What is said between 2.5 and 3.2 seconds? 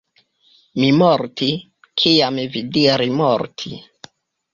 vi diri